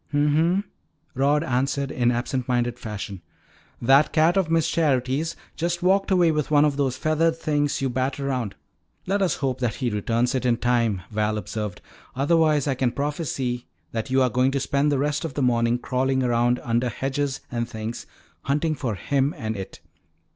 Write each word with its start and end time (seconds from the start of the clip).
"Hm 0.09 0.35
m," 0.35 0.63
Rod 1.13 1.43
answered 1.43 1.91
in 1.91 2.09
absent 2.11 2.47
minded 2.47 2.79
fashion. 2.79 3.21
"That 3.79 4.11
cat 4.11 4.35
of 4.35 4.49
Miss 4.49 4.67
Charity's 4.67 5.35
just 5.55 5.83
walked 5.83 6.09
away 6.09 6.31
with 6.31 6.49
one 6.49 6.65
of 6.65 6.75
those 6.75 6.97
feathered 6.97 7.35
things 7.35 7.83
yo' 7.83 7.87
bat 7.89 8.17
'round." 8.17 8.55
"Let 9.05 9.21
us 9.21 9.35
hope 9.35 9.59
that 9.59 9.75
he 9.75 9.91
returns 9.91 10.33
it 10.33 10.43
in 10.43 10.57
time," 10.57 11.03
Val 11.11 11.39
said; 11.45 11.81
"otherwise 12.15 12.67
I 12.67 12.73
can 12.73 12.91
prophesy 12.93 13.67
that 13.91 14.09
you 14.09 14.23
are 14.23 14.31
going 14.31 14.49
to 14.53 14.59
spend 14.59 14.91
the 14.91 14.97
rest 14.97 15.23
of 15.23 15.35
the 15.35 15.43
morning 15.43 15.77
crawling 15.77 16.23
around 16.23 16.57
under 16.63 16.89
hedges 16.89 17.41
and 17.51 17.69
things 17.69 18.07
hunting 18.45 18.73
for 18.73 18.95
him 18.95 19.35
and 19.37 19.55
it. 19.55 19.81